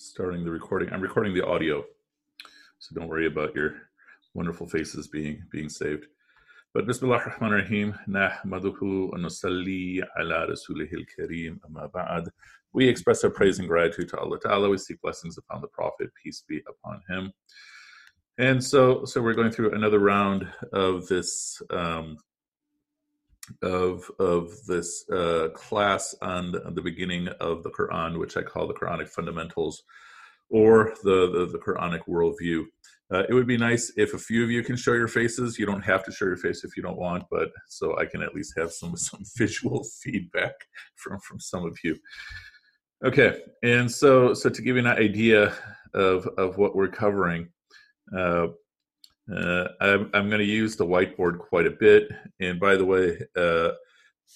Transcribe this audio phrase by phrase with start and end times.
[0.00, 0.88] starting the recording.
[0.90, 1.84] I'm recording the audio,
[2.78, 3.74] so don't worry about your
[4.32, 6.06] wonderful faces being being saved.
[6.72, 12.30] But Bismillah ar-Rahman ar-Rahim, nahmaduhu wa nusalli ala rasulihil kareem amma ba'd.
[12.72, 14.70] We express our praise and gratitude to Allah Ta'ala.
[14.70, 17.32] We seek blessings upon the Prophet, peace be upon him.
[18.38, 22.16] And so, so we're going through another round of this um,
[23.62, 28.42] of of this uh, class on the, on the, beginning of the Quran, which I
[28.42, 29.82] call the Quranic fundamentals,
[30.48, 32.64] or the the, the Quranic worldview.
[33.12, 35.58] Uh, it would be nice if a few of you can show your faces.
[35.58, 38.22] You don't have to show your face if you don't want, but so I can
[38.22, 40.54] at least have some some visual feedback
[40.96, 41.96] from from some of you.
[43.04, 45.54] Okay, and so so to give you an idea
[45.94, 47.48] of of what we're covering,
[48.16, 48.48] uh,
[49.34, 52.08] uh, I'm, I'm going to use the whiteboard quite a bit.
[52.40, 53.70] And by the way, uh,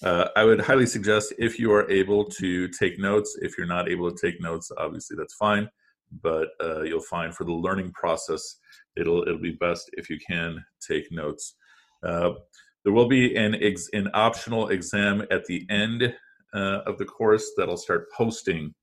[0.03, 3.37] uh, I would highly suggest if you are able to take notes.
[3.41, 5.69] If you're not able to take notes, obviously that's fine.
[6.21, 8.59] But uh, you'll find for the learning process,
[8.95, 11.55] it'll it'll be best if you can take notes.
[12.03, 12.31] Uh,
[12.83, 16.13] there will be an ex- an optional exam at the end
[16.53, 18.73] uh, of the course that I'll start posting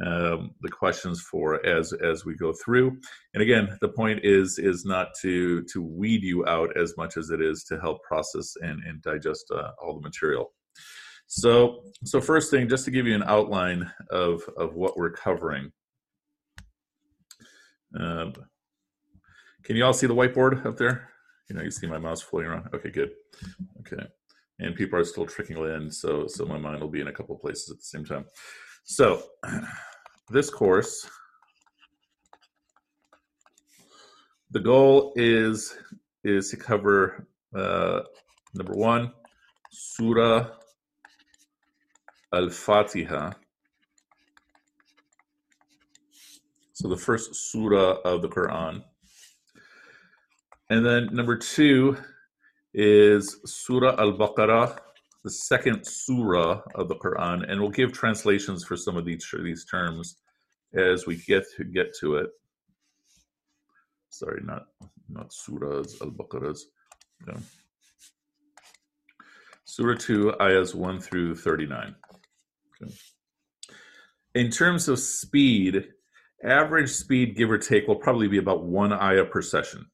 [0.00, 2.98] um, the questions for as as we go through.
[3.34, 7.30] And again, the point is is not to to weed you out as much as
[7.30, 10.52] it is to help process and and digest uh, all the material.
[11.26, 15.72] So so first thing, just to give you an outline of of what we're covering.
[17.98, 18.32] Um,
[19.64, 21.10] can you all see the whiteboard up there?
[21.48, 22.68] You know, you see my mouse floating around.
[22.74, 23.10] Okay, good.
[23.80, 24.02] Okay,
[24.58, 27.36] and people are still trickling in, so so my mind will be in a couple
[27.36, 28.24] places at the same time.
[28.84, 29.22] So,
[30.30, 31.08] this course,
[34.50, 35.76] the goal is
[36.24, 38.00] is to cover uh,
[38.54, 39.12] number one,
[39.70, 40.48] Surah
[42.32, 43.32] Al-Fatiha.
[46.72, 48.82] So the first surah of the Quran.
[50.70, 51.96] And then number two
[52.72, 54.78] is Surah Al-Baqarah,
[55.24, 59.64] the second surah of the Quran, and we'll give translations for some of these these
[59.64, 60.16] terms
[60.74, 62.30] as we get to get to it.
[64.10, 64.66] Sorry, not
[65.08, 66.60] not surahs, al baqarahs.
[67.26, 67.34] No.
[69.64, 71.94] Surah 2, ayahs 1 through 39.
[72.82, 72.94] Okay.
[74.34, 75.88] In terms of speed,
[76.44, 79.86] average speed, give or take, will probably be about one ayah per session.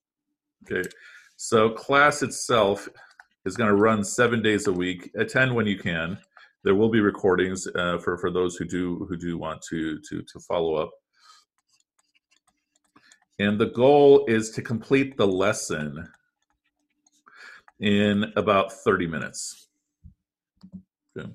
[0.64, 0.88] Okay,
[1.36, 2.88] so class itself
[3.44, 5.10] is going to run seven days a week.
[5.16, 6.18] Attend when you can.
[6.64, 10.22] There will be recordings uh, for for those who do who do want to to
[10.22, 10.90] to follow up.
[13.38, 16.08] And the goal is to complete the lesson
[17.80, 19.68] in about 30 minutes.
[21.16, 21.30] Okay.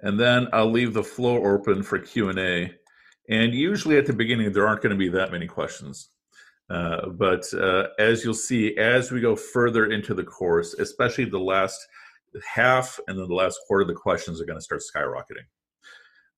[0.00, 2.72] And then I'll leave the floor open for Q&A.
[3.28, 6.10] And usually at the beginning, there aren't going to be that many questions.
[6.70, 11.38] Uh, but uh, as you'll see, as we go further into the course, especially the
[11.38, 11.78] last
[12.54, 15.46] half and then the last quarter, the questions are going to start skyrocketing.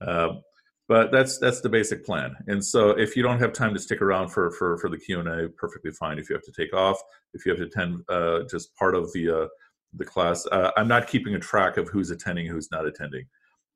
[0.00, 0.40] Uh,
[0.88, 2.36] but that's that's the basic plan.
[2.46, 5.20] And so, if you don't have time to stick around for for for the Q
[5.20, 6.18] and A, perfectly fine.
[6.18, 7.00] If you have to take off,
[7.34, 9.48] if you have to attend uh, just part of the uh,
[9.94, 13.24] the class, I'm not keeping a track of who's attending, who's not attending,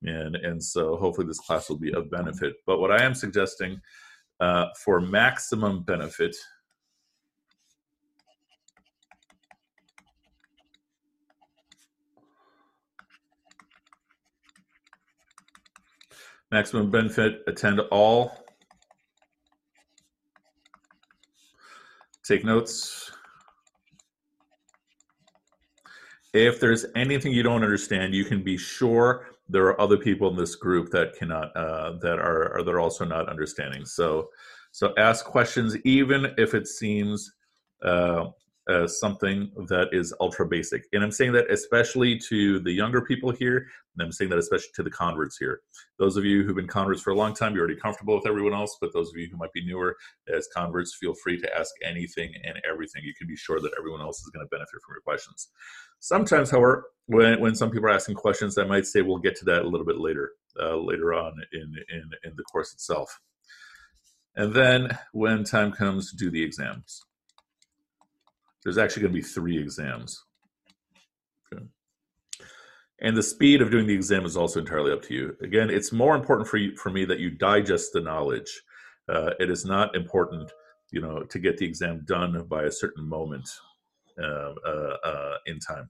[0.03, 2.53] and and so hopefully this class will be of benefit.
[2.65, 3.81] But what I am suggesting
[4.41, 6.35] uh, for maximum benefit.
[16.51, 18.43] Maximum benefit, attend all.
[22.25, 23.11] Take notes.
[26.33, 30.35] If there's anything you don't understand, you can be sure there are other people in
[30.35, 33.85] this group that cannot uh, that are, are that are also not understanding.
[33.85, 34.29] So
[34.71, 37.31] so ask questions even if it seems
[37.83, 38.27] uh,
[38.69, 40.85] as something that is ultra basic.
[40.93, 44.69] And I'm saying that especially to the younger people here, and I'm saying that especially
[44.75, 45.61] to the converts here.
[45.97, 48.53] Those of you who've been converts for a long time, you're already comfortable with everyone
[48.53, 49.97] else, but those of you who might be newer
[50.33, 53.01] as converts, feel free to ask anything and everything.
[53.03, 55.49] You can be sure that everyone else is going to benefit from your questions.
[55.99, 59.45] Sometimes, however, when, when some people are asking questions, I might say we'll get to
[59.45, 63.19] that a little bit later, uh, later on in, in, in the course itself.
[64.35, 67.03] And then when time comes do the exams,
[68.63, 70.23] there's actually going to be three exams.
[71.53, 71.65] Okay.
[73.01, 75.35] And the speed of doing the exam is also entirely up to you.
[75.41, 78.61] Again, it's more important for you, for me that you digest the knowledge.
[79.09, 80.51] Uh, it is not important,
[80.91, 83.49] you know, to get the exam done by a certain moment
[84.21, 85.89] uh, uh, uh, in time.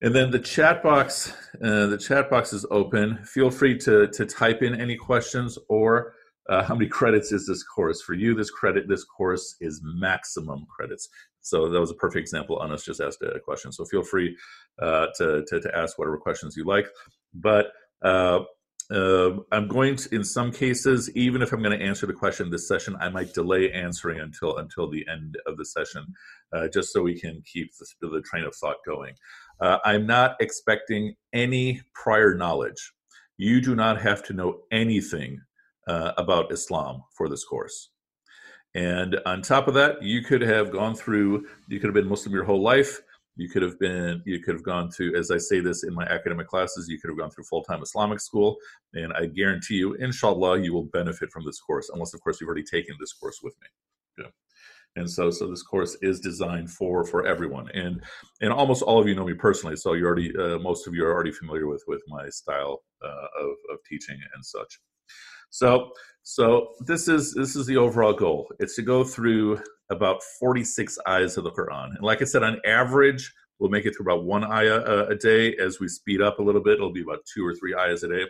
[0.00, 1.32] And then the chat box,
[1.62, 3.24] uh, the chat box is open.
[3.24, 6.14] Feel free to to type in any questions or
[6.48, 8.34] uh, how many credits is this course for you?
[8.34, 11.08] This credit, this course is maximum credits.
[11.40, 12.62] So that was a perfect example.
[12.62, 13.72] Anas just asked a question.
[13.72, 14.36] So feel free
[14.80, 16.86] uh, to, to, to ask whatever questions you like.
[17.34, 17.66] But
[18.02, 18.40] uh,
[18.90, 22.50] uh, I'm going to, in some cases, even if I'm going to answer the question
[22.50, 26.06] this session, I might delay answering until until the end of the session,
[26.52, 29.14] uh, just so we can keep the, the train of thought going.
[29.60, 32.92] Uh, I'm not expecting any prior knowledge.
[33.38, 35.40] You do not have to know anything
[35.88, 37.90] uh, about Islam for this course.
[38.74, 42.34] And on top of that, you could have gone through, you could have been Muslim
[42.34, 43.00] your whole life.
[43.36, 46.04] You could have been, you could have gone to, as I say this in my
[46.04, 48.56] academic classes, you could have gone through full time Islamic school.
[48.94, 52.48] And I guarantee you, inshallah, you will benefit from this course, unless, of course, you've
[52.48, 53.68] already taken this course with me.
[54.24, 54.30] Yeah
[54.96, 58.02] and so so this course is designed for for everyone and
[58.40, 61.04] and almost all of you know me personally so you already uh, most of you
[61.04, 64.80] are already familiar with with my style uh, of, of teaching and such
[65.50, 65.90] so
[66.24, 68.48] so this is this is the overall goal.
[68.58, 69.60] It's to go through
[69.90, 71.90] about 46 ayahs of the quran.
[71.94, 75.14] And like i said on average we'll make it through about one ayah a, a
[75.14, 75.54] day.
[75.56, 78.08] As we speed up a little bit it'll be about two or three ayahs a
[78.08, 78.24] day.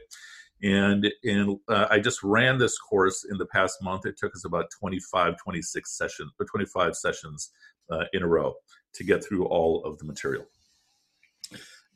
[0.64, 4.06] And and uh, i just ran this course in the past month.
[4.06, 7.50] It took us about 25 26 sessions or 25 sessions
[7.92, 8.54] uh, in a row
[8.94, 10.46] to get through all of the material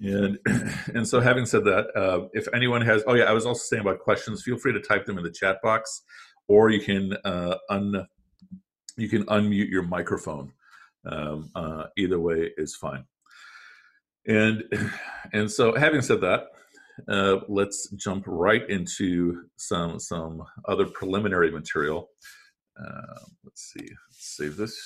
[0.00, 0.38] and
[0.94, 3.80] and so having said that uh, if anyone has oh yeah i was also saying
[3.80, 6.02] about questions feel free to type them in the chat box
[6.46, 8.06] or you can uh, un
[8.96, 10.52] you can unmute your microphone
[11.06, 13.04] um, uh, either way is fine
[14.26, 14.62] and
[15.32, 16.46] and so having said that
[17.06, 22.10] uh, let's jump right into some some other preliminary material.
[22.78, 24.76] Uh, let's see, let's save this.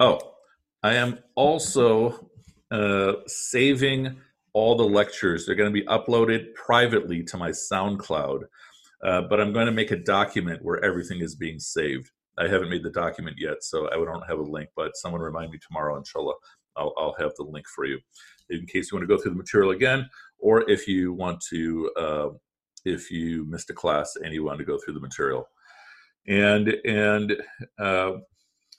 [0.00, 0.18] Oh,
[0.82, 2.30] I am also
[2.70, 4.16] uh, saving
[4.52, 5.46] all the lectures.
[5.46, 8.42] They're going to be uploaded privately to my SoundCloud,
[9.04, 12.10] uh, but I'm going to make a document where everything is being saved.
[12.38, 15.50] I haven't made the document yet, so I don't have a link, but someone remind
[15.50, 16.34] me tomorrow, inshallah.
[16.76, 17.98] I'll, I'll have the link for you
[18.50, 21.90] in case you want to go through the material again or if you want to
[21.96, 22.28] uh,
[22.84, 25.48] if you missed a class and you want to go through the material
[26.26, 27.36] and and
[27.78, 28.12] uh,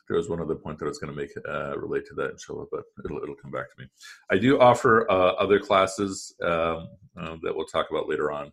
[0.10, 2.32] there was one other point that I was going to make uh, relate to that,
[2.32, 3.88] inshallah, but it'll, it'll come back to me.
[4.32, 8.52] I do offer uh, other classes um, uh, that we'll talk about later on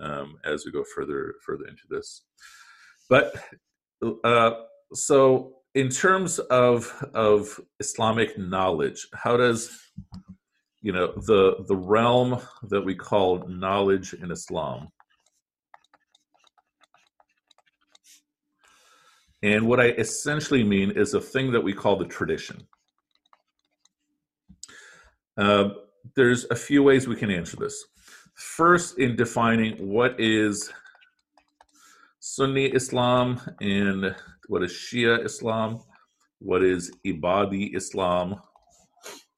[0.00, 2.24] um, as we go further further into this.
[3.08, 3.34] But
[4.24, 4.50] uh,
[4.92, 9.70] so, in terms of of Islamic knowledge, how does
[10.86, 14.88] you know the the realm that we call knowledge in Islam.
[19.46, 22.66] And what I essentially mean is a thing that we call the tradition.
[25.38, 25.68] Uh,
[26.16, 27.84] there's a few ways we can answer this.
[28.34, 30.72] First, in defining what is
[32.18, 34.16] Sunni Islam and
[34.48, 35.80] what is Shia Islam,
[36.40, 38.40] what is Ibadi Islam,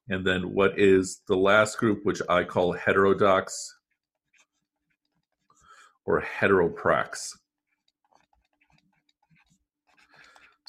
[0.09, 3.77] and then what is the last group, which I call heterodox
[6.07, 7.35] or heteroprax.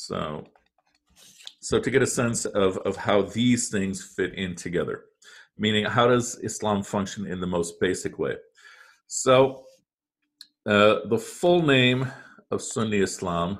[0.09, 0.44] So,
[1.59, 5.03] so to get a sense of, of how these things fit in together,
[5.56, 8.33] meaning how does Islam function in the most basic way?
[9.06, 9.65] So,
[10.65, 12.11] uh, the full name
[12.50, 13.59] of Sunni Islam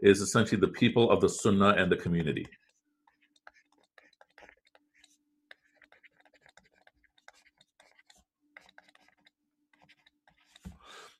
[0.00, 2.48] is essentially the people of the Sunnah and the community.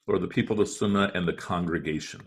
[0.06, 2.20] or the people of the Sunnah and the congregation.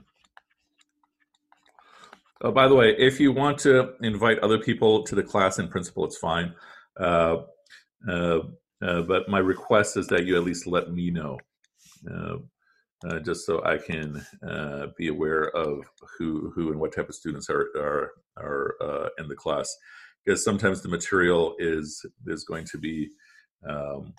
[2.42, 5.68] Oh, by the way, if you want to invite other people to the class, in
[5.68, 6.54] principle, it's fine.
[7.00, 7.38] Uh,
[8.08, 8.40] uh,
[8.82, 11.40] uh, but my request is that you at least let me know,
[12.12, 12.38] uh,
[13.08, 15.84] uh, just so I can uh, be aware of
[16.18, 19.76] who who and what type of students are are are in the class.
[20.24, 23.10] Because sometimes the material is is going to be
[23.68, 24.14] um,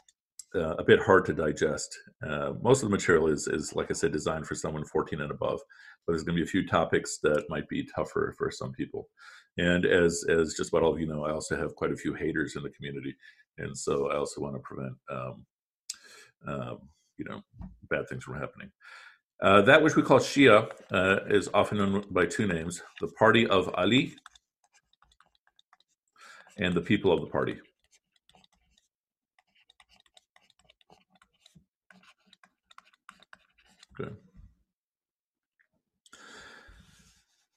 [0.55, 1.97] uh, a bit hard to digest.
[2.26, 5.31] Uh, most of the material is, is, like I said, designed for someone 14 and
[5.31, 5.61] above,
[6.07, 9.09] but there's going to be a few topics that might be tougher for some people.
[9.59, 12.14] And as as just about all of you know, I also have quite a few
[12.14, 13.14] haters in the community,
[13.59, 15.47] and so I also want to prevent, um,
[16.47, 16.78] um,
[17.17, 17.43] you know,
[17.90, 18.71] bad things from happening.
[19.43, 23.49] Uh, that which we call Shia uh, is often known by two names: the party
[23.49, 24.14] of Ali
[26.59, 27.59] and the people of the party.
[33.99, 34.17] Good.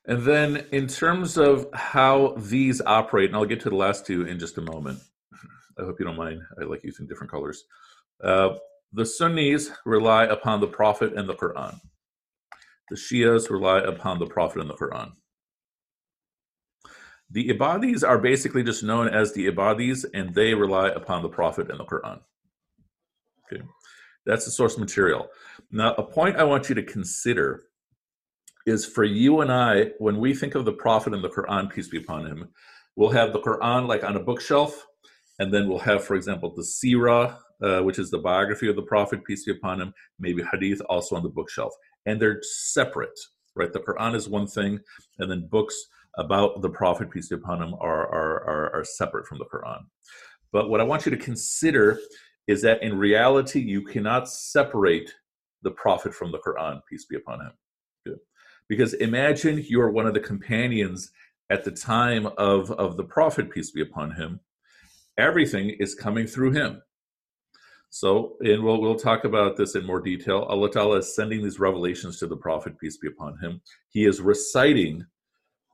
[0.05, 4.25] And then, in terms of how these operate, and I'll get to the last two
[4.25, 5.00] in just a moment.
[5.79, 6.41] I hope you don't mind.
[6.60, 7.63] I like using different colors.
[8.24, 8.55] Uh,
[8.91, 11.79] the Sunnis rely upon the Prophet and the Quran.
[12.89, 15.12] The Shias rely upon the Prophet and the Quran.
[17.29, 21.69] The Ibadis are basically just known as the Ibadis, and they rely upon the Prophet
[21.69, 22.19] and the Quran.
[23.45, 23.63] Okay,
[24.25, 25.27] that's the source material.
[25.71, 27.63] Now, a point I want you to consider
[28.65, 31.87] is for you and I, when we think of the Prophet and the Quran, peace
[31.87, 32.49] be upon him,
[32.95, 34.85] we'll have the Quran like on a bookshelf,
[35.39, 38.81] and then we'll have, for example, the Sirah, uh, which is the biography of the
[38.83, 41.73] Prophet, peace be upon him, maybe Hadith also on the bookshelf.
[42.05, 43.19] And they're separate,
[43.55, 43.71] right?
[43.73, 44.79] The Quran is one thing,
[45.19, 45.75] and then books
[46.17, 49.79] about the Prophet, peace be upon him, are, are, are, are separate from the Quran.
[50.51, 51.99] But what I want you to consider
[52.48, 55.13] is that in reality, you cannot separate
[55.63, 57.51] the Prophet from the Quran, peace be upon him.
[58.05, 58.19] Good.
[58.67, 61.12] Because imagine you're one of the companions
[61.50, 64.39] at the time of, of the Prophet, peace be upon him.
[65.17, 66.81] Everything is coming through him.
[67.89, 70.43] So, and we'll, we'll talk about this in more detail.
[70.43, 73.62] Allah Ta'ala is sending these revelations to the Prophet, peace be upon him.
[73.89, 75.05] He is reciting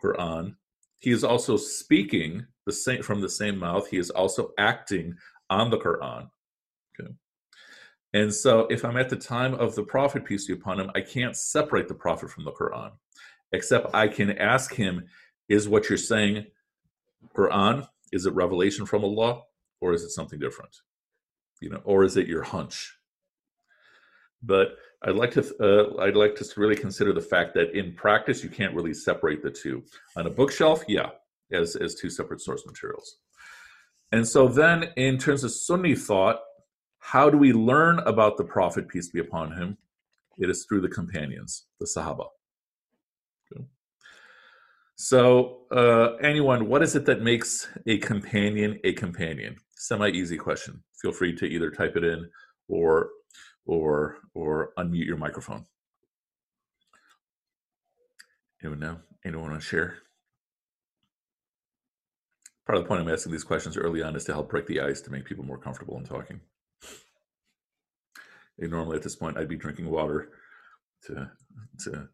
[0.04, 0.56] Quran.
[0.98, 3.88] He is also speaking the same from the same mouth.
[3.88, 5.16] He is also acting
[5.52, 6.28] on the Quran.
[7.00, 7.12] Okay.
[8.14, 11.02] And so if I'm at the time of the Prophet, peace be upon him, I
[11.02, 12.92] can't separate the Prophet from the Quran,
[13.52, 15.06] except I can ask him,
[15.50, 16.48] is what you're saying
[17.36, 17.88] Quran?
[18.12, 19.44] Is it revelation from Allah?
[19.82, 20.76] Or is it something different?
[21.62, 22.98] You know, or is it your hunch?
[24.42, 28.44] But I'd like to uh, I'd like to really consider the fact that in practice
[28.44, 29.84] you can't really separate the two.
[30.16, 31.10] On a bookshelf, yeah,
[31.52, 33.18] as as two separate source materials.
[34.12, 36.40] And so then in terms of Sunni thought,
[37.08, 39.78] how do we learn about the Prophet peace be upon him?
[40.40, 42.26] It is through the companions, the Sahaba.
[43.50, 43.64] Okay.
[44.98, 49.56] So uh, anyone, what is it that makes a companion a companion?
[49.78, 50.84] Semi easy question.
[51.02, 52.30] Feel free to either type it in
[52.68, 53.12] or
[53.66, 55.66] or or unmute your microphone.
[58.62, 58.98] Anyone know?
[59.24, 60.00] Anyone want to share?
[62.66, 64.82] Part of the point I'm asking these questions early on is to help break the
[64.82, 66.42] ice to make people more comfortable in talking.
[68.60, 70.30] Normally at this point, I'd be drinking water
[71.06, 71.30] to
[71.84, 72.10] to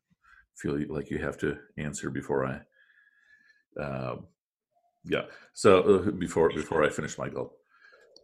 [0.55, 3.81] feel like you have to answer before I.
[3.81, 4.15] Uh,
[5.05, 5.23] yeah.
[5.53, 7.57] So uh, before before I finish my goal.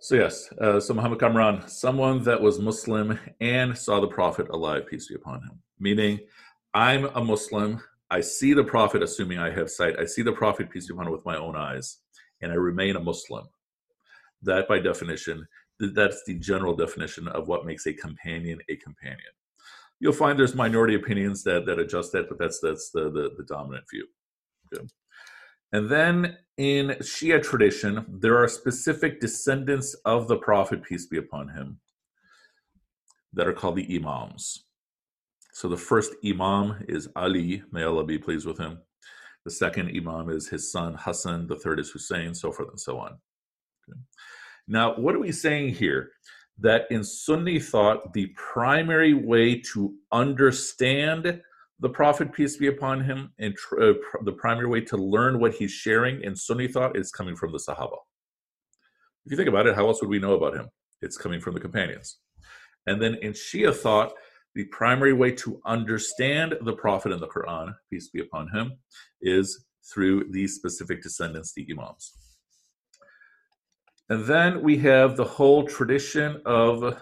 [0.01, 4.87] So yes, uh, so Muhammad Kamran, someone that was Muslim and saw the Prophet alive,
[4.87, 5.61] peace be upon him.
[5.77, 6.19] Meaning,
[6.73, 7.81] I'm a Muslim.
[8.09, 9.99] I see the Prophet, assuming I have sight.
[9.99, 11.97] I see the Prophet, peace be upon him, with my own eyes,
[12.41, 13.47] and I remain a Muslim.
[14.41, 15.45] That, by definition,
[15.79, 19.31] that's the general definition of what makes a companion a companion.
[19.99, 23.43] You'll find there's minority opinions that that adjust that, but that's that's the the, the
[23.43, 24.07] dominant view.
[24.71, 24.89] Good.
[25.71, 31.49] And then in Shia tradition, there are specific descendants of the Prophet, peace be upon
[31.49, 31.79] him,
[33.33, 34.65] that are called the Imams.
[35.53, 38.79] So the first Imam is Ali, may Allah be pleased with him.
[39.45, 41.47] The second Imam is his son Hassan.
[41.47, 43.17] The third is Hussein, so forth and so on.
[44.69, 46.11] Now, what are we saying here?
[46.59, 51.41] That in Sunni thought, the primary way to understand
[51.79, 55.39] the Prophet, peace be upon him, and tr- uh, pr- the primary way to learn
[55.39, 57.97] what he's sharing in Sunni thought is coming from the Sahaba.
[59.25, 60.67] If you think about it, how else would we know about him?
[61.01, 62.19] It's coming from the companions.
[62.85, 64.11] And then in Shia thought,
[64.55, 68.73] the primary way to understand the Prophet in the Quran, peace be upon him,
[69.21, 72.13] is through these specific descendants, the Imams.
[74.09, 76.99] And then we have the whole tradition of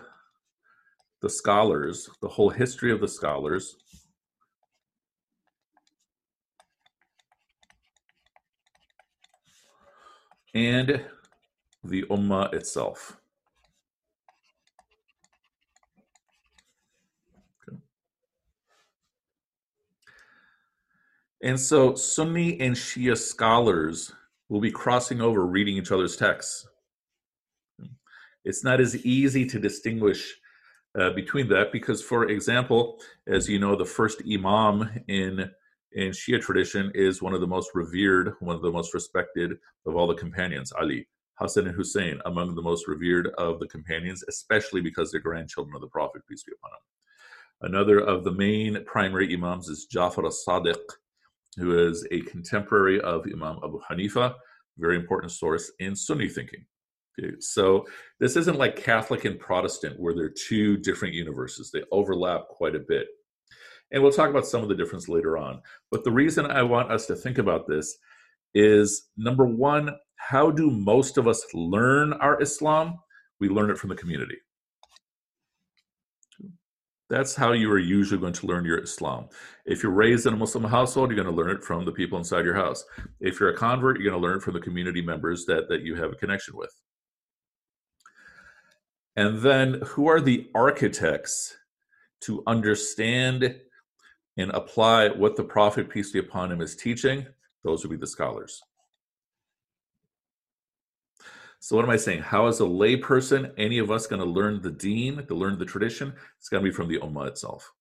[1.21, 3.77] the scholars, the whole history of the scholars,
[10.53, 11.05] and
[11.83, 13.17] the Ummah itself.
[17.69, 17.77] Okay.
[21.41, 24.11] And so Sunni and Shia scholars
[24.49, 26.67] will be crossing over reading each other's texts.
[28.47, 30.39] It's not as easy to distinguish
[30.97, 35.51] uh, between that because, for example, as you know, the first Imam in
[35.91, 39.95] in Shia tradition is one of the most revered, one of the most respected of
[39.95, 41.07] all the companions, Ali.
[41.39, 45.81] Hassan and Hussein, among the most revered of the companions, especially because they're grandchildren of
[45.81, 47.69] the Prophet, peace be upon him.
[47.69, 50.83] Another of the main primary Imams is Jafar as-Sadiq,
[51.57, 54.35] who is a contemporary of Imam Abu Hanifa,
[54.77, 56.65] very important source in Sunni thinking.
[57.39, 57.85] So
[58.19, 61.71] this isn't like Catholic and Protestant, where they're two different universes.
[61.71, 63.07] They overlap quite a bit.
[63.91, 65.61] And we'll talk about some of the difference later on.
[65.91, 67.97] But the reason I want us to think about this
[68.53, 72.99] is number one, how do most of us learn our Islam?
[73.39, 74.37] We learn it from the community.
[77.09, 79.29] That's how you are usually going to learn your Islam.
[79.65, 82.17] If you're raised in a Muslim household, you're going to learn it from the people
[82.17, 82.83] inside your house.
[83.21, 85.83] If you're a convert, you're going to learn it from the community members that, that
[85.83, 86.73] you have a connection with.
[89.17, 91.57] And then, who are the architects
[92.21, 93.59] to understand
[94.37, 97.25] and apply what the Prophet, peace be upon him, is teaching?
[97.63, 98.61] Those would be the scholars.
[101.59, 102.21] So what am I saying?
[102.21, 105.65] How is a layperson, any of us, going to learn the deen, to learn the
[105.65, 106.13] tradition?
[106.37, 107.73] It's going to be from the ummah itself.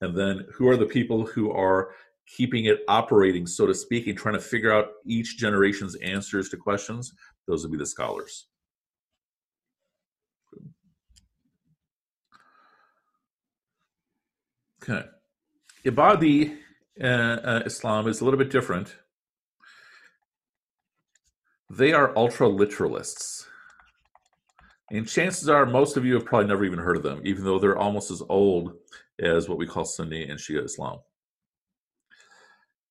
[0.00, 1.92] And then who are the people who are
[2.26, 6.56] keeping it operating, so to speak, and trying to figure out each generation's answers to
[6.56, 7.14] questions?
[7.46, 8.46] Those would be the scholars.
[14.88, 15.06] Okay.
[15.84, 16.56] Ibadi
[17.02, 18.96] uh, uh, Islam is a little bit different
[21.70, 23.46] they are ultra literalists.
[24.90, 27.58] And chances are most of you have probably never even heard of them, even though
[27.58, 28.74] they're almost as old
[29.18, 30.98] as what we call Sunni and Shia Islam.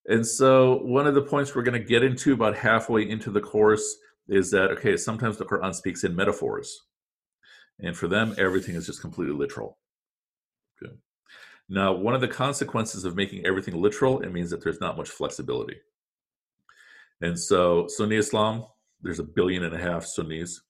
[0.08, 3.40] And so, one of the points we're going to get into about halfway into the
[3.40, 3.98] course
[4.28, 6.82] is that, okay, sometimes the Quran speaks in metaphors.
[7.80, 9.78] And for them, everything is just completely literal.
[10.82, 10.94] Okay.
[11.70, 15.10] Now, one of the consequences of making everything literal, it means that there's not much
[15.10, 15.78] flexibility.
[17.22, 18.66] And so Sunni Islam,
[19.02, 20.62] there's a billion and a half Sunnis.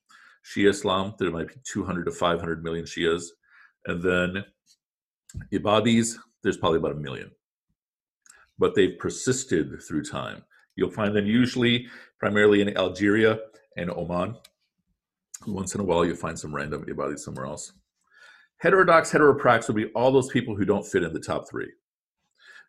[0.45, 3.25] Shia Islam, there might be 200 to 500 million Shias.
[3.85, 4.45] And then
[5.53, 7.31] Ibadis, there's probably about a million.
[8.59, 10.43] But they've persisted through time.
[10.75, 11.88] You'll find them usually
[12.19, 13.39] primarily in Algeria
[13.77, 14.35] and Oman.
[15.47, 17.73] Once in a while, you'll find some random Ibadis somewhere else.
[18.63, 21.70] Heterodox heteroprax would be all those people who don't fit in the top three.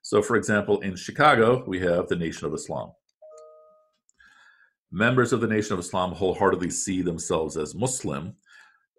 [0.02, 2.90] So, for example, in Chicago, we have the Nation of Islam.
[4.90, 8.34] Members of the Nation of Islam wholeheartedly see themselves as Muslim.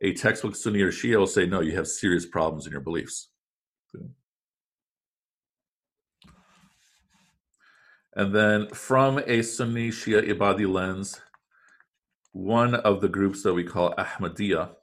[0.04, 3.28] A textbook Sunni or Shia will say, no, you have serious problems in your beliefs.
[3.94, 4.06] Okay.
[8.16, 11.20] And then from a Sunni Shia Ibadi lens,
[12.32, 14.76] one of the groups that we call Ahmadiyya.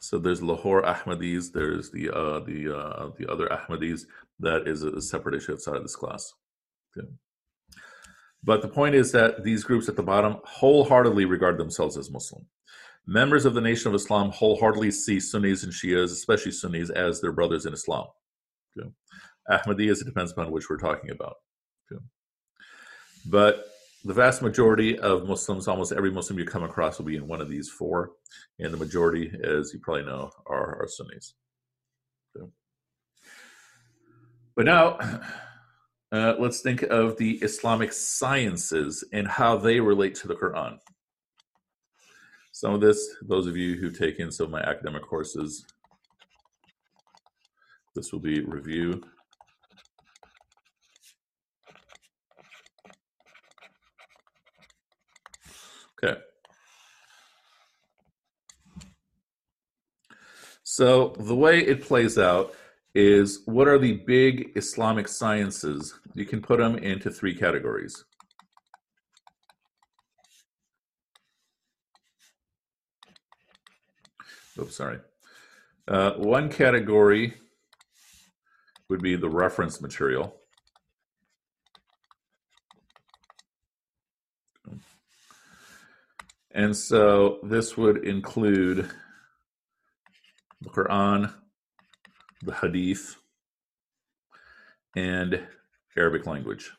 [0.00, 4.06] So there's Lahore Ahmadis, there's the uh, the uh, the other Ahmadis.
[4.38, 6.32] That is a separate issue outside of this class.
[6.96, 7.06] Okay.
[8.42, 12.46] But the point is that these groups at the bottom wholeheartedly regard themselves as Muslim.
[13.06, 17.32] Members of the Nation of Islam wholeheartedly see Sunnis and Shias, especially Sunnis, as their
[17.32, 18.06] brothers in Islam.
[18.78, 18.90] Okay.
[19.48, 21.34] It depends upon which we're talking about.
[21.92, 22.02] Okay.
[23.26, 23.69] But
[24.04, 27.40] the vast majority of Muslims, almost every Muslim you come across, will be in one
[27.40, 28.12] of these four.
[28.58, 31.34] And the majority, as you probably know, are, are Sunnis.
[32.36, 32.50] Okay.
[34.56, 34.98] But now,
[36.12, 40.78] uh, let's think of the Islamic sciences and how they relate to the Quran.
[42.52, 45.64] Some of this, those of you who've taken some of my academic courses,
[47.94, 49.02] this will be review.
[56.02, 56.18] Okay.
[60.62, 62.54] So the way it plays out
[62.94, 65.94] is what are the big Islamic sciences?
[66.14, 68.04] You can put them into three categories.
[74.58, 74.98] Oops, sorry.
[75.88, 77.34] Uh, one category
[78.88, 80.34] would be the reference material.
[86.52, 88.90] And so this would include
[90.60, 91.32] the Quran,
[92.42, 93.16] the Hadith,
[94.96, 95.46] and
[95.96, 96.72] Arabic language.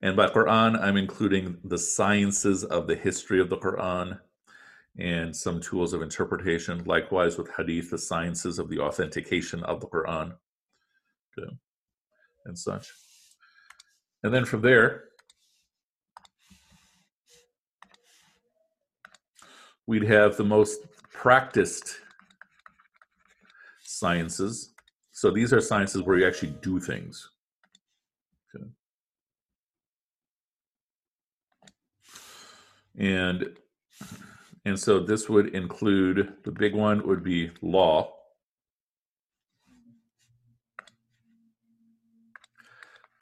[0.00, 4.18] And by Quran, I'm including the sciences of the history of the Quran
[4.98, 6.82] and some tools of interpretation.
[6.84, 10.34] Likewise, with Hadith, the sciences of the authentication of the Quran
[11.38, 11.56] okay,
[12.44, 12.92] and such.
[14.22, 15.04] And then from there,
[19.86, 20.80] we'd have the most
[21.12, 21.98] practiced
[23.82, 24.72] sciences.
[25.12, 27.28] So these are sciences where you actually do things.
[28.54, 28.64] Okay.
[32.98, 33.56] And
[34.64, 38.12] and so this would include the big one would be law.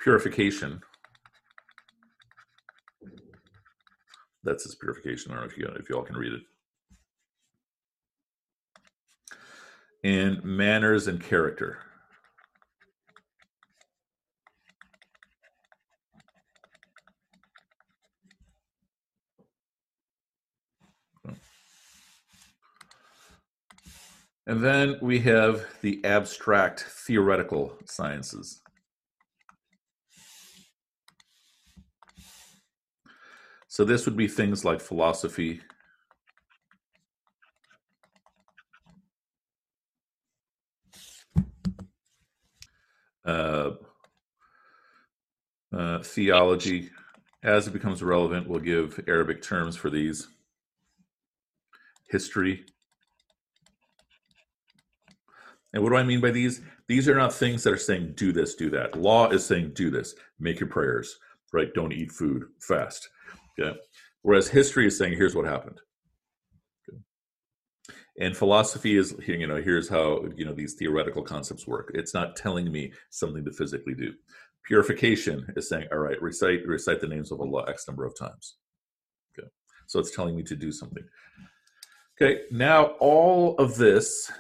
[0.03, 0.81] Purification.
[4.43, 5.33] That's his purification.
[5.33, 6.43] I don't know if you if you all can read it.
[10.03, 11.79] in manners and character.
[24.47, 28.61] And then we have the abstract theoretical sciences.
[33.69, 35.61] So this would be things like philosophy,
[43.25, 43.71] uh,
[45.73, 46.91] uh, theology.
[47.43, 50.29] As it becomes relevant, we'll give Arabic terms for these.
[52.09, 52.65] History.
[55.73, 56.61] And what do I mean by these?
[56.89, 59.01] These are not things that are saying do this, do that.
[59.01, 61.19] Law is saying do this, make your prayers,
[61.53, 61.73] right?
[61.73, 63.09] Don't eat food, fast.
[63.59, 63.79] Okay.
[64.23, 65.81] Whereas history is saying here's what happened.
[68.21, 71.91] And philosophy is you know here's how you know these theoretical concepts work.
[71.95, 74.13] It's not telling me something to physically do.
[74.65, 78.57] Purification is saying all right, recite recite the names of Allah x number of times.
[79.33, 79.49] Okay.
[79.87, 81.03] So it's telling me to do something.
[82.21, 84.31] Okay, now all of this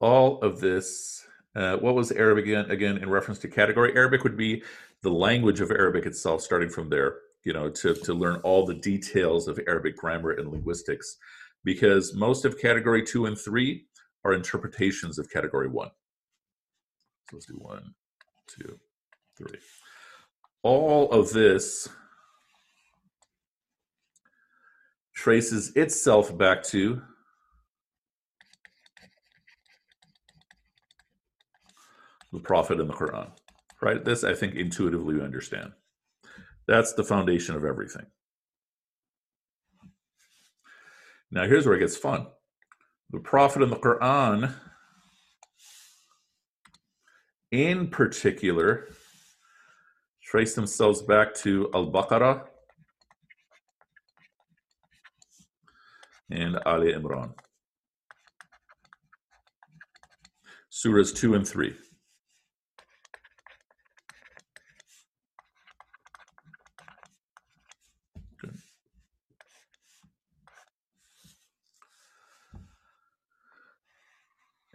[0.00, 3.94] all of this uh, what was Arabic again, again in reference to category?
[3.94, 4.62] Arabic would be
[5.02, 8.74] the language of Arabic itself, starting from there, you know, to, to learn all the
[8.74, 11.16] details of Arabic grammar and linguistics,
[11.62, 13.86] because most of category two and three
[14.24, 15.90] are interpretations of category one.
[17.30, 17.94] So let's do one,
[18.48, 18.80] two,
[19.38, 19.60] three.
[20.64, 21.88] All of this
[25.14, 27.00] traces itself back to
[32.32, 33.30] the Prophet and the Quran
[33.82, 34.04] right?
[34.04, 35.72] This, I think, intuitively we understand.
[36.66, 38.06] That's the foundation of everything.
[41.30, 42.26] Now, here's where it gets fun.
[43.10, 44.52] The Prophet and the Quran,
[47.52, 48.88] in particular,
[50.22, 52.46] trace themselves back to Al Baqarah
[56.30, 57.32] and Ali Imran.
[60.70, 61.74] Surahs 2 and 3.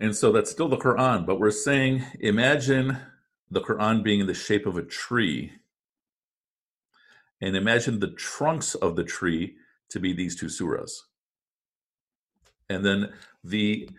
[0.01, 2.97] And so that's still the Quran, but we're saying imagine
[3.51, 5.51] the Quran being in the shape of a tree.
[7.39, 9.57] And imagine the trunks of the tree
[9.89, 10.91] to be these two surahs.
[12.67, 13.89] And then the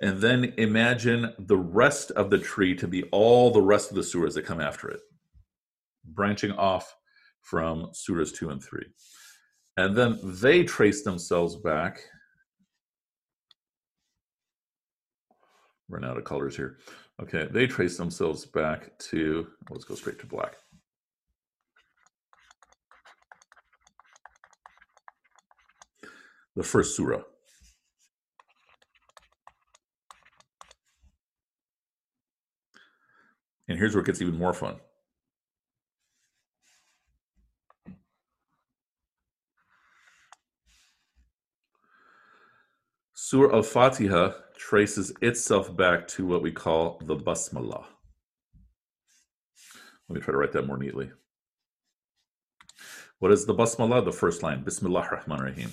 [0.00, 4.02] and then imagine the rest of the tree to be all the rest of the
[4.02, 5.00] surahs that come after it,
[6.04, 6.94] branching off
[7.40, 8.84] from surahs 2 and 3.
[9.76, 11.98] And then they trace themselves back
[15.88, 16.78] run out of colors here.
[17.20, 20.56] Okay, they trace themselves back to, let's go straight to black.
[26.54, 27.22] The first surah.
[33.68, 34.76] And here's where it gets even more fun.
[43.14, 44.32] Surah Al Fatiha
[44.68, 47.86] traces itself back to what we call the basmalah.
[50.06, 51.10] Let me try to write that more neatly.
[53.18, 54.04] What is the basmalah?
[54.04, 55.70] The first line, Bismillah Rahman Rahim.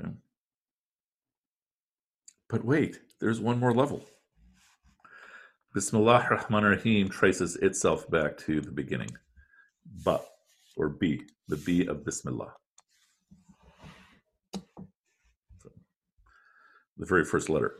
[0.00, 0.10] Okay.
[2.48, 4.04] But wait, there's one more level.
[5.74, 9.16] Bismillah Rahman Rahim traces itself back to the beginning.
[10.04, 10.20] Ba
[10.76, 12.52] or B, the B of Bismillah.
[16.96, 17.74] The very first letter.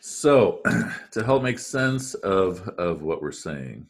[0.00, 0.60] So,
[1.12, 3.86] to help make sense of, of what we're saying,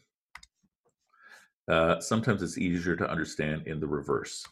[1.67, 4.45] uh, sometimes it's easier to understand in the reverse.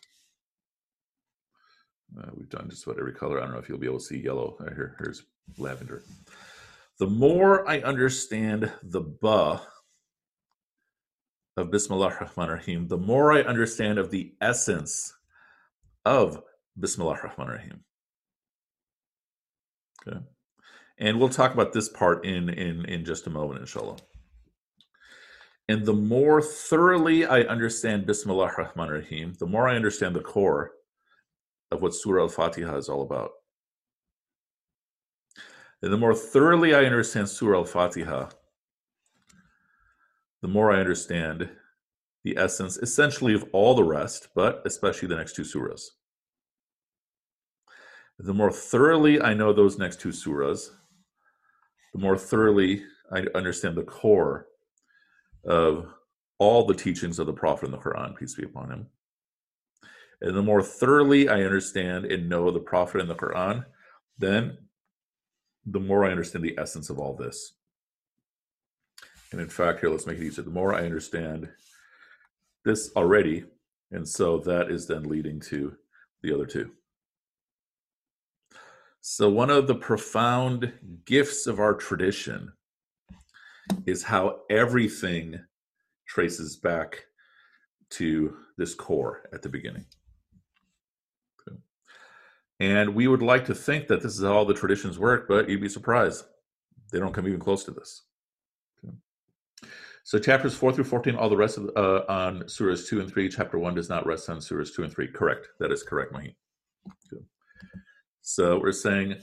[2.20, 3.40] Uh, we've done just about every color.
[3.40, 4.58] I don't know if you'll be able to see yellow.
[4.60, 5.24] Here, here's
[5.58, 6.04] lavender.
[7.00, 9.62] The more I understand the ba
[11.62, 15.14] of Bismillah Rahman Rahim, the more I understand of the essence
[16.04, 16.42] of
[16.78, 17.84] Bismillah Rahman Rahim.
[20.06, 20.18] Okay.
[20.98, 23.98] And we'll talk about this part in, in, in just a moment, inshallah.
[25.70, 30.72] And the more thoroughly I understand Bismillah Rahman Rahim, the more I understand the core
[31.72, 33.32] of what Surah Al Fatiha is all about.
[35.82, 38.30] And the more thoroughly I understand Surah Al Fatiha,
[40.42, 41.50] the more I understand
[42.24, 45.82] the essence essentially of all the rest, but especially the next two surahs.
[48.20, 50.70] The more thoroughly I know those next two surahs,
[51.94, 54.48] the more thoroughly I understand the core
[55.46, 55.88] of
[56.38, 58.88] all the teachings of the Prophet in the Quran, peace be upon him.
[60.22, 63.66] And the more thoroughly I understand and know the Prophet in the Quran,
[64.18, 64.58] then
[65.66, 67.54] the more I understand the essence of all this.
[69.32, 70.44] And in fact, here, let's make it easier.
[70.44, 71.50] The more I understand
[72.66, 73.46] this already,
[73.92, 75.76] and so that is then leading to
[76.22, 76.72] the other two.
[79.00, 80.74] So, one of the profound
[81.06, 82.52] gifts of our tradition
[83.86, 85.40] is how everything
[86.08, 87.06] traces back
[87.92, 89.86] to this core at the beginning.
[92.62, 95.50] And we would like to think that this is how all the traditions work, but
[95.50, 96.26] you'd be surprised.
[96.92, 98.04] They don't come even close to this.
[100.04, 103.30] So chapters four through fourteen, all the rest of uh, on surahs two and three.
[103.30, 105.08] Chapter one does not rest on surahs two and three.
[105.08, 105.48] Correct.
[105.60, 106.36] That is correct, Mahi.
[108.22, 109.16] So we're saying,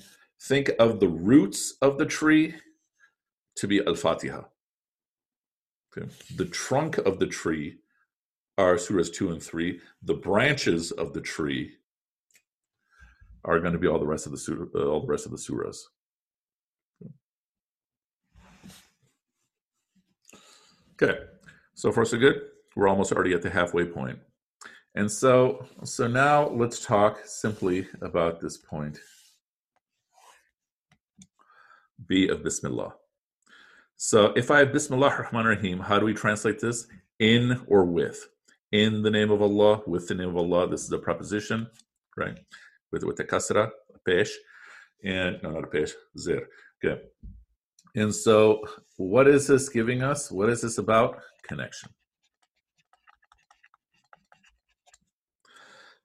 [0.42, 2.54] think of the roots of the tree
[3.56, 4.42] to be al Fatiha.
[5.96, 6.08] Okay.
[6.36, 7.78] The trunk of the tree
[8.56, 9.80] are surahs two and three.
[10.02, 11.72] The branches of the tree
[13.44, 15.38] are going to be all the rest of the uh, all the rest of the
[15.38, 15.78] surahs.
[21.00, 21.16] Okay,
[21.74, 22.40] so far so good.
[22.74, 24.18] We're almost already at the halfway point.
[24.96, 28.98] And so, so now let's talk simply about this point.
[32.08, 32.94] B of Bismillah.
[33.96, 36.88] So if I have Bismillah Rahman Rahim, how do we translate this?
[37.20, 38.28] In or with.
[38.72, 40.68] In the name of Allah, with the name of Allah.
[40.68, 41.68] This is a preposition,
[42.16, 42.38] right?
[42.90, 43.70] With with the kasra,
[44.06, 44.30] pesh,
[45.04, 46.48] and no, not a pesh, zir.
[46.84, 47.00] Okay.
[47.98, 48.62] And so,
[48.96, 50.30] what is this giving us?
[50.30, 51.20] What is this about?
[51.42, 51.90] Connection.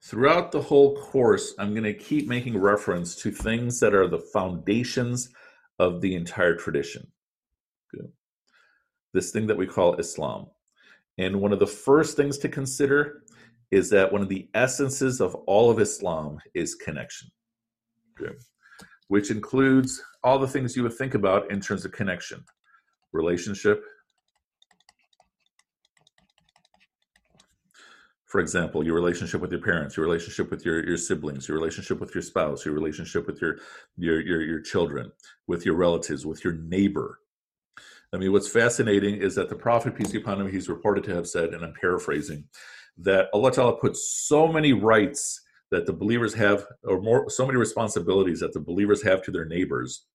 [0.02, 4.18] Throughout the whole course, I'm going to keep making reference to things that are the
[4.32, 5.30] foundations
[5.78, 7.06] of the entire tradition.
[7.92, 8.10] Good.
[9.12, 10.46] This thing that we call Islam.
[11.18, 13.22] And one of the first things to consider
[13.70, 17.30] is that one of the essences of all of Islam is connection.
[18.16, 18.34] Good
[19.14, 22.44] which includes all the things you would think about in terms of connection,
[23.12, 23.84] relationship.
[28.26, 32.00] For example, your relationship with your parents, your relationship with your, your siblings, your relationship
[32.00, 33.58] with your spouse, your relationship with your,
[33.96, 35.12] your, your, your children,
[35.46, 37.20] with your relatives, with your neighbor.
[38.12, 41.14] I mean, what's fascinating is that the Prophet, peace be upon him, he's reported to
[41.14, 42.48] have said, and I'm paraphrasing,
[42.98, 47.58] that Allah Ta'ala put so many rights that the believers have, or more, so many
[47.58, 50.06] responsibilities that the believers have to their neighbors,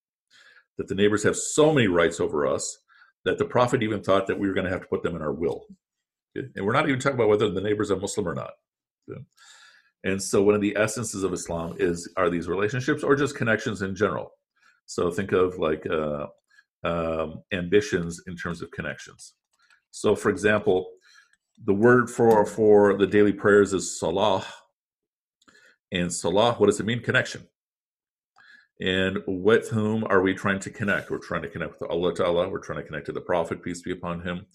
[0.78, 2.80] that the neighbors have so many rights over us
[3.26, 5.22] that the prophet even thought that we were going to have to put them in
[5.22, 5.66] our will.
[6.36, 8.52] And we're not even talking about whether the neighbors are Muslim or not.
[10.04, 13.82] And so, one of the essences of Islam is are these relationships or just connections
[13.82, 14.32] in general.
[14.86, 16.28] So, think of like uh,
[16.84, 19.34] um, ambitions in terms of connections.
[19.92, 20.90] So, for example,
[21.66, 24.46] the word for for the daily prayers is salah,
[25.92, 27.02] and Salah, what does it mean?
[27.02, 27.48] Connection.
[28.82, 31.12] And with whom are we trying to connect?
[31.12, 32.48] We're trying to connect with Allah Ta'ala.
[32.48, 34.46] We're trying to connect to the Prophet, peace be upon him.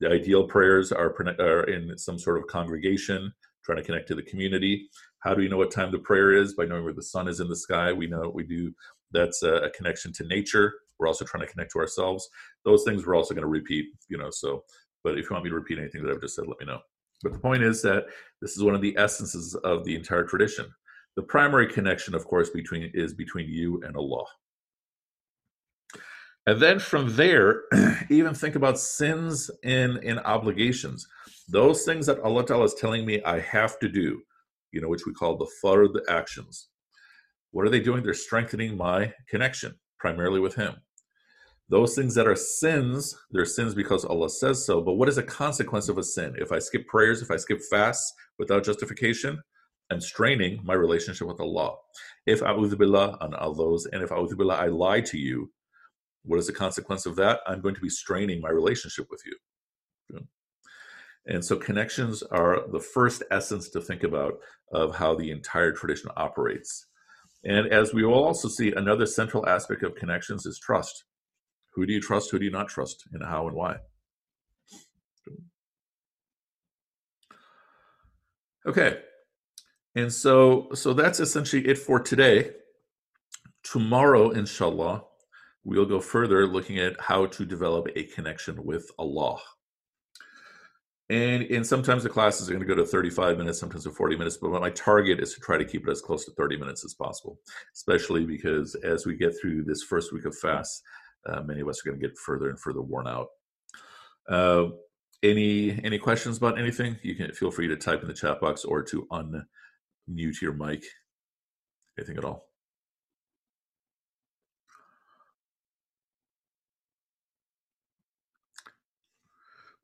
[0.00, 4.22] The ideal prayers are, are in some sort of congregation, trying to connect to the
[4.22, 4.88] community.
[5.18, 6.54] How do we know what time the prayer is?
[6.54, 7.92] By knowing where the sun is in the sky.
[7.92, 8.72] We know we do.
[9.12, 10.72] That's a, a connection to nature.
[10.98, 12.26] We're also trying to connect to ourselves.
[12.64, 14.30] Those things we're also going to repeat, you know.
[14.30, 14.64] So,
[15.02, 16.80] but if you want me to repeat anything that I've just said, let me know.
[17.22, 18.06] But the point is that
[18.40, 20.66] this is one of the essences of the entire tradition
[21.16, 24.24] the primary connection, of course, between is between you and Allah.
[26.46, 27.62] And then from there,
[28.10, 31.06] even think about sins and, and obligations.
[31.48, 34.20] Those things that Allah Ta'ala is telling me I have to do,
[34.72, 36.68] you know, which we call the fard the actions.
[37.52, 38.02] What are they doing?
[38.02, 40.74] They're strengthening my connection, primarily with Him.
[41.70, 44.82] Those things that are sins, they're sins because Allah says so.
[44.82, 46.34] But what is a consequence of a sin?
[46.36, 49.40] If I skip prayers, if I skip fasts without justification,
[49.90, 51.76] and straining my relationship with Allah.
[52.26, 55.50] If billah on all those, and if billah I lie to you,
[56.24, 57.40] what is the consequence of that?
[57.46, 59.36] I'm going to be straining my relationship with you.
[61.26, 64.34] And so connections are the first essence to think about
[64.72, 66.86] of how the entire tradition operates.
[67.44, 71.04] And as we will also see, another central aspect of connections is trust.
[71.74, 72.30] Who do you trust?
[72.30, 73.04] Who do you not trust?
[73.12, 73.76] And how and why?
[78.66, 78.98] Okay,
[79.96, 82.50] and so, so that's essentially it for today.
[83.62, 85.04] Tomorrow, inshallah,
[85.64, 89.38] we'll go further looking at how to develop a connection with Allah.
[91.10, 94.16] And, and sometimes the classes are going to go to 35 minutes, sometimes to 40
[94.16, 96.84] minutes, but my target is to try to keep it as close to 30 minutes
[96.84, 97.38] as possible,
[97.74, 100.82] especially because as we get through this first week of fast,
[101.26, 103.28] uh, many of us are going to get further and further worn out.
[104.28, 104.66] Uh,
[105.22, 106.96] any any questions about anything?
[107.02, 109.06] You can feel free to type in the chat box or to
[110.10, 110.84] unmute your mic.
[111.98, 112.48] Anything at all?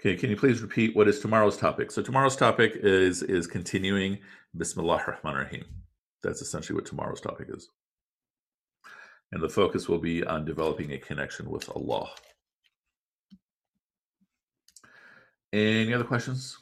[0.00, 1.90] Okay, can you please repeat what is tomorrow's topic?
[1.90, 4.18] So tomorrow's topic is is continuing
[4.56, 5.64] Bismillah Rahman Rahim.
[6.22, 7.68] That's essentially what tomorrow's topic is.
[9.32, 12.10] And the focus will be on developing a connection with Allah.
[15.52, 16.56] Any other questions?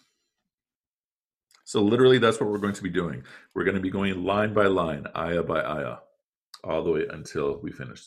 [1.69, 3.23] So literally that's what we're going to be doing.
[3.55, 5.99] We're going to be going line by line, ayah by ayah,
[6.65, 8.07] all the way until we finish.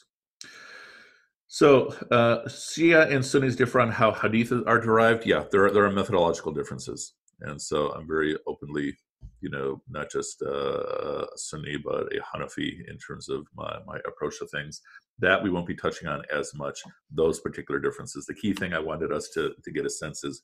[1.45, 5.27] So, uh, Shia and Sunnis differ on how hadiths are derived.
[5.27, 8.97] Yeah, there are, there are methodological differences, and so I'm very openly,
[9.41, 14.39] you know, not just uh, Sunni but a Hanafi in terms of my my approach
[14.39, 14.81] to things.
[15.19, 16.81] That we won't be touching on as much.
[17.11, 18.25] Those particular differences.
[18.25, 20.41] The key thing I wanted us to to get a sense is,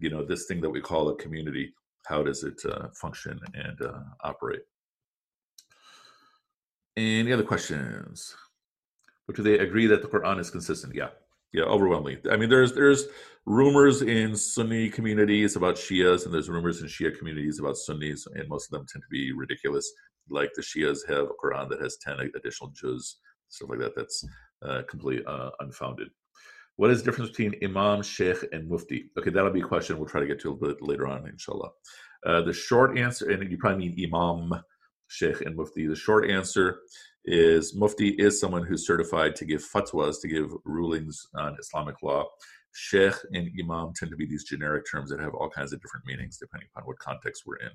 [0.00, 1.72] you know, this thing that we call a community.
[2.08, 4.62] How does it uh, function and uh, operate?
[6.96, 8.34] Any other questions?
[9.26, 10.94] But do they agree that the Quran is consistent?
[10.94, 11.10] Yeah,
[11.52, 12.18] yeah, overwhelmingly.
[12.30, 13.04] I mean, there's there's
[13.44, 18.48] rumors in Sunni communities about Shias, and there's rumors in Shia communities about Sunnis, and
[18.48, 19.92] most of them tend to be ridiculous.
[20.30, 23.18] Like the Shias have a Quran that has ten additional juz,
[23.48, 23.94] stuff like that.
[23.94, 24.24] That's
[24.64, 26.08] uh, completely uh, unfounded.
[26.78, 29.10] What is the difference between Imam, Sheikh, and Mufti?
[29.18, 31.26] Okay, that'll be a question we'll try to get to a little bit later on,
[31.26, 31.70] inshallah.
[32.24, 34.62] Uh, the short answer, and you probably mean Imam,
[35.08, 35.88] Sheikh, and Mufti.
[35.88, 36.78] The short answer
[37.24, 42.26] is Mufti is someone who's certified to give fatwas, to give rulings on Islamic law.
[42.70, 46.06] Sheikh and Imam tend to be these generic terms that have all kinds of different
[46.06, 47.72] meanings depending upon what context we're in.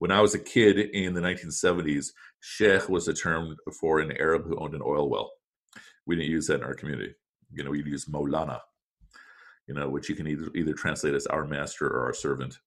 [0.00, 2.08] When I was a kid in the 1970s,
[2.40, 5.30] Sheikh was a term for an Arab who owned an oil well.
[6.08, 7.14] We didn't use that in our community.
[7.54, 8.60] You know, we'd use Molana,
[9.66, 12.58] you know, which you can either, either translate as our master or our servant.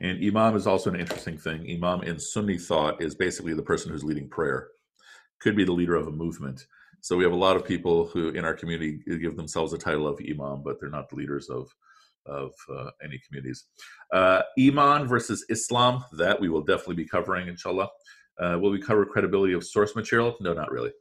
[0.00, 1.68] And Imam is also an interesting thing.
[1.68, 4.68] Imam in Sunni thought is basically the person who's leading prayer,
[5.40, 6.66] could be the leader of a movement.
[7.00, 10.06] So we have a lot of people who in our community give themselves a title
[10.06, 11.68] of Imam, but they're not the leaders of
[12.26, 13.64] of uh, any communities.
[14.12, 17.88] Uh, Iman versus Islam, that we will definitely be covering, inshallah.
[18.38, 20.36] Uh, will we cover credibility of source material?
[20.40, 20.92] No, not really.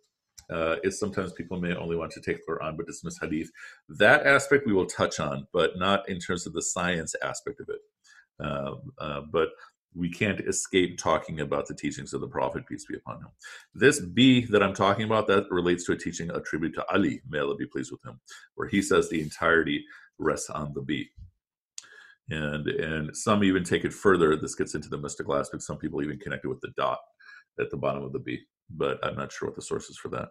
[0.49, 3.51] Uh, is sometimes people may only want to take Quran but dismiss Hadith.
[3.89, 7.69] That aspect we will touch on, but not in terms of the science aspect of
[7.69, 7.81] it.
[8.43, 9.49] Uh, uh, but
[9.95, 13.29] we can't escape talking about the teachings of the Prophet, peace be upon him.
[13.73, 17.39] This B that I'm talking about, that relates to a teaching attributed to Ali, may
[17.39, 18.19] Allah be pleased with him,
[18.55, 19.83] where he says the entirety
[20.19, 21.09] rests on the B.
[22.29, 24.35] And and some even take it further.
[24.35, 25.63] This gets into the mystical aspect.
[25.63, 26.99] Some people even connect it with the dot
[27.59, 30.09] at the bottom of the B, but I'm not sure what the source is for
[30.09, 30.29] that.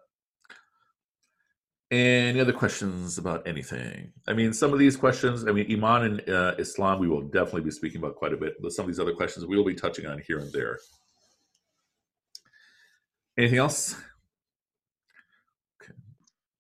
[1.91, 4.13] Any other questions about anything?
[4.27, 7.61] I mean, some of these questions, I mean, Iman and uh, Islam, we will definitely
[7.61, 9.75] be speaking about quite a bit, but some of these other questions we will be
[9.75, 10.79] touching on here and there.
[13.39, 13.95] Anything else?
[15.81, 15.93] Okay.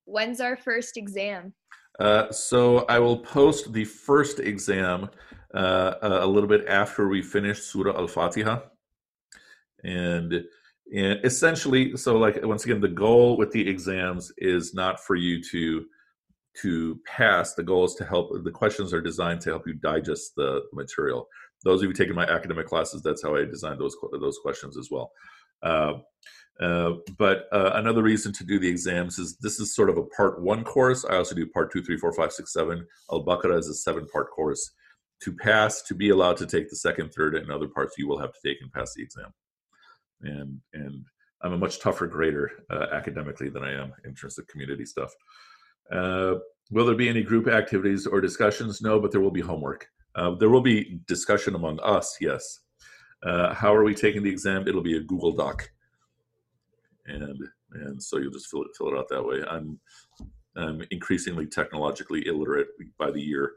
[0.05, 1.55] When's our first exam?
[1.99, 5.09] Uh, so I will post the first exam
[5.55, 8.61] uh, a little bit after we finish Surah Al Fatiha.
[9.83, 10.45] And
[10.95, 15.43] and essentially so like once again the goal with the exams is not for you
[15.43, 15.85] to
[16.61, 20.33] to pass the goal is to help the questions are designed to help you digest
[20.37, 21.27] the material
[21.65, 24.89] those of you taking my academic classes that's how i designed those those questions as
[24.91, 25.11] well
[25.63, 25.95] uh,
[26.61, 30.05] uh, but uh, another reason to do the exams is this is sort of a
[30.05, 31.05] part one course.
[31.05, 32.87] I also do part two, three, four, five, six, seven.
[33.11, 34.71] Al Baqarah is a seven part course.
[35.23, 38.19] To pass, to be allowed to take the second, third, and other parts, you will
[38.19, 39.33] have to take and pass the exam
[40.23, 41.05] and and
[41.43, 45.13] I'm a much tougher grader uh, academically than I am in terms of community stuff.
[45.93, 46.37] Uh,
[46.71, 48.81] will there be any group activities or discussions?
[48.81, 49.87] No, but there will be homework.
[50.15, 52.17] Uh, there will be discussion among us.
[52.21, 52.61] Yes.
[53.23, 54.67] Uh, how are we taking the exam?
[54.67, 55.71] It'll be a Google Doc,
[57.07, 57.39] and
[57.73, 59.43] and so you'll just fill it fill it out that way.
[59.49, 59.79] I'm
[60.57, 63.53] I'm increasingly technologically illiterate by the year,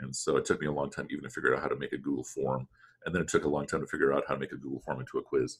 [0.00, 1.92] and so it took me a long time even to figure out how to make
[1.92, 2.66] a Google form,
[3.04, 4.80] and then it took a long time to figure out how to make a Google
[4.80, 5.58] form into a quiz.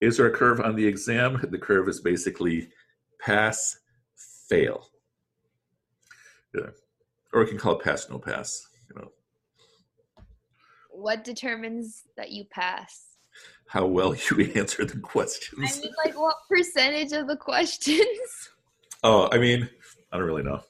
[0.00, 1.44] Is there a curve on the exam?
[1.50, 2.68] The curve is basically
[3.20, 3.78] pass,
[4.48, 4.88] fail.
[6.54, 6.70] Yeah.
[7.32, 8.66] Or we can call it pass, no pass.
[8.88, 9.12] You know.
[10.90, 13.04] What determines that you pass?
[13.68, 15.78] How well you answer the questions.
[15.78, 18.08] I mean, like what percentage of the questions?
[19.04, 19.70] Oh, I mean,
[20.10, 20.60] I don't really know.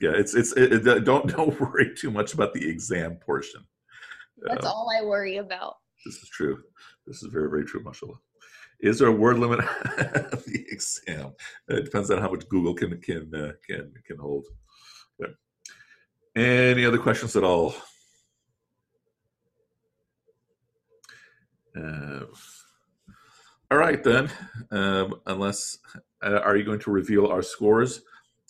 [0.00, 3.60] Yeah, it's it's it, it, don't don't worry too much about the exam portion.
[4.38, 5.76] That's um, all I worry about.
[6.04, 6.64] This is true.
[7.06, 8.18] This is very very true, mashallah.
[8.82, 11.32] Is there a word limit on the exam?
[11.68, 14.46] It depends on how much Google can can uh, can can hold.
[15.22, 15.32] Okay.
[16.36, 17.74] Any other questions at all?
[21.76, 22.24] Uh,
[23.70, 24.30] all right then.
[24.70, 25.78] Um, unless
[26.22, 28.02] uh, are you going to reveal our scores?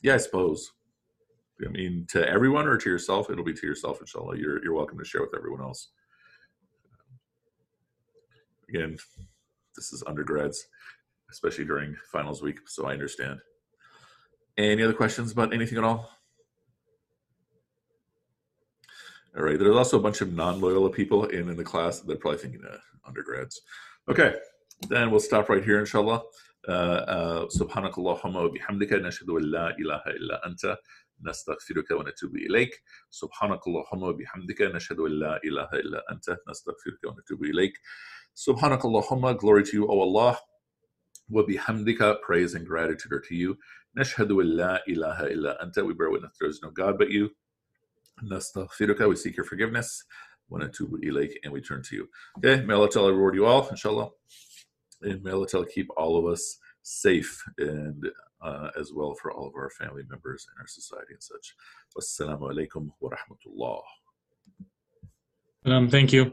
[0.03, 0.73] Yeah, I suppose.
[1.65, 3.29] I mean, to everyone or to yourself?
[3.31, 4.39] It'll be to yourself, inshallah.
[4.39, 5.89] You're you're welcome to share with everyone else.
[8.69, 8.97] Again,
[9.76, 10.66] this is undergrads,
[11.32, 13.40] especially during finals week, so I understand.
[14.58, 16.10] Any other questions about anything at all?
[19.38, 19.60] All right.
[19.60, 22.00] There's also a bunch of non-Loyola people in, in the class.
[22.00, 23.62] They're probably thinking uh, undergrads.
[24.10, 24.36] Okay.
[24.88, 26.24] Then we'll stop right here, inshallah.
[27.50, 30.78] سبحانك اللهم وبحمدك نشهد أن لا إله إلا أنت
[31.22, 37.74] نستغفرك ونتوب إليك سبحانك اللهم وبحمدك نشهد أن لا إله إلا أنت نستغفرك ونتوب إليك
[38.34, 40.38] سبحانك اللهم glory to you O Allah
[41.30, 43.58] وبحمدك praise and gratitude are to you
[43.98, 47.30] نشهد أن لا إله إلا أنت we bear witness there is no God but you
[48.24, 50.04] نستغفرك we seek your forgiveness
[50.50, 54.10] ونتوب إليك and we turn to you okay may Allah Ta'ala reward you all inshallah
[55.02, 58.06] and may Allah Ta'ala keep all of us safe and
[58.43, 61.55] uh, as well for all of our family members in our society and such.
[61.97, 63.83] Wassalamu alaikum wa rahmatullah.
[65.67, 66.33] Um, thank you.